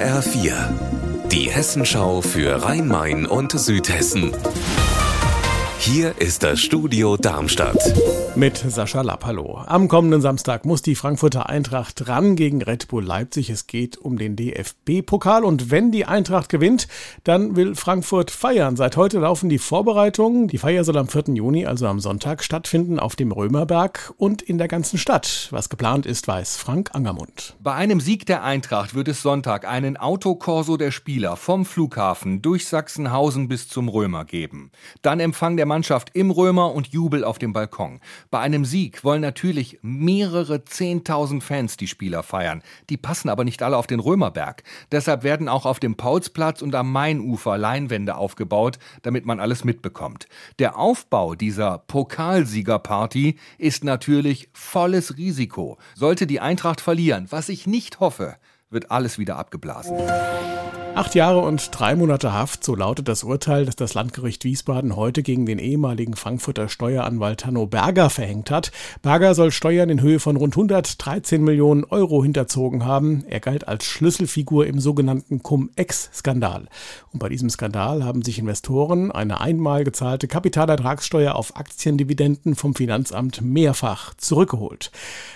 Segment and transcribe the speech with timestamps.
[0.00, 4.32] HR4, die Hessenschau für Rhein-Main und Südhessen.
[5.82, 7.78] Hier ist das Studio Darmstadt.
[8.36, 9.62] Mit Sascha Lapp, hallo.
[9.66, 13.48] Am kommenden Samstag muss die Frankfurter Eintracht ran gegen Red Bull Leipzig.
[13.48, 16.86] Es geht um den DFB-Pokal und wenn die Eintracht gewinnt,
[17.24, 18.76] dann will Frankfurt feiern.
[18.76, 20.48] Seit heute laufen die Vorbereitungen.
[20.48, 21.34] Die Feier soll am 4.
[21.34, 25.48] Juni, also am Sonntag, stattfinden auf dem Römerberg und in der ganzen Stadt.
[25.50, 27.56] Was geplant ist, weiß Frank Angermund.
[27.58, 32.68] Bei einem Sieg der Eintracht wird es Sonntag einen Autokorso der Spieler vom Flughafen durch
[32.68, 34.70] Sachsenhausen bis zum Römer geben.
[35.00, 38.00] Dann Empfang der Mannschaft im Römer und Jubel auf dem Balkon.
[38.32, 42.60] Bei einem Sieg wollen natürlich mehrere Zehntausend Fans die Spieler feiern.
[42.88, 44.64] Die passen aber nicht alle auf den Römerberg.
[44.90, 50.26] Deshalb werden auch auf dem Paulsplatz und am Mainufer Leinwände aufgebaut, damit man alles mitbekommt.
[50.58, 55.78] Der Aufbau dieser Pokalsiegerparty ist natürlich volles Risiko.
[55.94, 58.36] Sollte die Eintracht verlieren, was ich nicht hoffe,
[58.70, 59.96] wird alles wieder abgeblasen.
[60.92, 65.22] Acht Jahre und drei Monate Haft, so lautet das Urteil, das das Landgericht Wiesbaden heute
[65.22, 68.72] gegen den ehemaligen Frankfurter Steueranwalt Hanno Berger verhängt hat.
[69.00, 73.24] Berger soll Steuern in Höhe von rund 113 Millionen Euro hinterzogen haben.
[73.28, 76.66] Er galt als Schlüsselfigur im sogenannten Cum-Ex-Skandal.
[77.12, 83.40] Und bei diesem Skandal haben sich Investoren eine einmal gezahlte Kapitalertragssteuer auf Aktiendividenden vom Finanzamt
[83.42, 84.90] mehrfach zurückgeholt.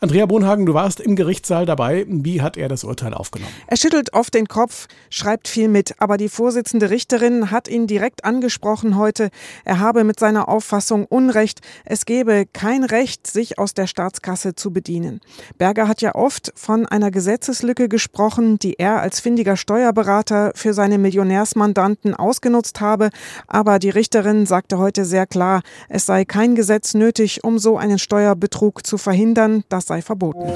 [0.00, 2.04] Andrea Bonhagen, du warst im Gerichtssaal dabei.
[2.08, 3.52] Wie hat er das Urteil aufgenommen?
[3.66, 7.86] Er schüttelt oft den Kopf, schreibt schreibt viel mit, aber die Vorsitzende Richterin hat ihn
[7.86, 9.28] direkt angesprochen heute.
[9.64, 11.60] Er habe mit seiner Auffassung Unrecht.
[11.84, 15.20] Es gebe kein Recht, sich aus der Staatskasse zu bedienen.
[15.58, 20.96] Berger hat ja oft von einer Gesetzeslücke gesprochen, die er als findiger Steuerberater für seine
[20.96, 23.10] Millionärsmandanten ausgenutzt habe.
[23.46, 27.98] Aber die Richterin sagte heute sehr klar, es sei kein Gesetz nötig, um so einen
[27.98, 29.64] Steuerbetrug zu verhindern.
[29.68, 30.52] Das sei verboten.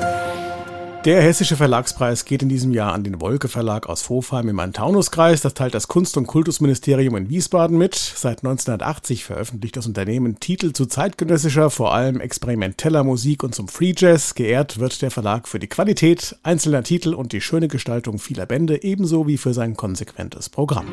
[1.07, 5.41] Der Hessische Verlagspreis geht in diesem Jahr an den Wolke Verlag aus Hofheim im Main-Taunus-Kreis.
[5.41, 7.95] Das teilt das Kunst- und Kultusministerium in Wiesbaden mit.
[7.95, 13.95] Seit 1980 veröffentlicht das Unternehmen Titel zu zeitgenössischer, vor allem experimenteller Musik und zum Free
[13.97, 14.35] Jazz.
[14.35, 18.83] Geehrt wird der Verlag für die Qualität einzelner Titel und die schöne Gestaltung vieler Bände,
[18.83, 20.85] ebenso wie für sein konsequentes Programm.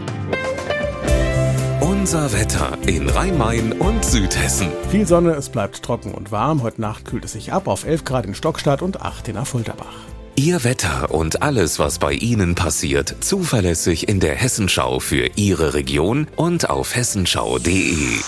[2.08, 4.70] Unser Wetter in Rhein-Main und Südhessen.
[4.90, 6.64] Viel Sonne, es bleibt trocken und warm.
[6.64, 9.94] Heute Nacht kühlt es sich ab auf 11 Grad in Stockstadt und 8 in Affolterbach.
[10.38, 16.28] Ihr Wetter und alles, was bei Ihnen passiert, zuverlässig in der Hessenschau für Ihre Region
[16.38, 18.22] und auf hessenschau.de.